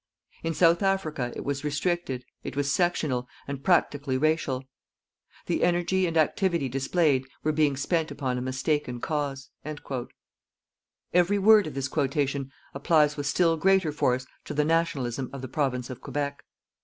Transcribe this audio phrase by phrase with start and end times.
[0.41, 4.63] In South Africa it was restricted, it was sectional, and practically racial.
[5.45, 10.07] The energy and activity displayed were being spent upon a mistaken cause._"
[11.13, 15.47] Every word of this quotation applies with still greater force to the "nationalism" of the
[15.47, 16.45] Province of Quebec.